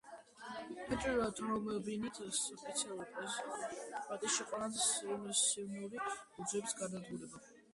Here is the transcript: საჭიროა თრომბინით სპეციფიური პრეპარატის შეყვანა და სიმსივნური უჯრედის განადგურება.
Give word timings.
საჭიროა 0.77 1.27
თრომბინით 1.39 2.21
სპეციფიური 2.37 3.05
პრეპარატის 3.11 4.39
შეყვანა 4.39 4.71
და 4.79 4.87
სიმსივნური 4.89 6.03
უჯრედის 6.07 6.79
განადგურება. 6.83 7.47